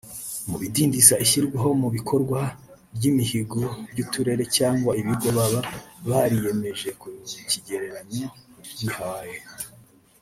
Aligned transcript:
Mu 0.49 0.55
bidindiza 0.61 1.15
ishyirwa 1.23 1.59
mu 1.81 1.89
bikorwa 1.95 2.39
ry’imihigo 2.95 3.59
ry’uturere 3.91 4.43
cyangwa 4.57 4.91
ibigo 5.01 5.27
baba 5.37 5.61
bariyemeje 6.09 6.89
ku 6.99 7.07
kigereranyo 7.49 8.27
bihaye 8.79 9.37